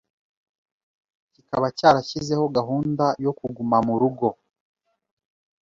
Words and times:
kikaba 1.33 1.67
cyarashyizeho 1.77 2.45
gahunda 2.57 3.05
yo 3.25 3.31
kuguma 3.37 3.77
mu 3.87 3.93
ngo 4.11 4.29